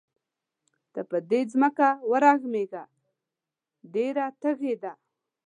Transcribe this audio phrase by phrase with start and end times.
[0.93, 2.83] ته په دې ځمکه ورحمېږه
[3.93, 4.93] ډېره تږې ده.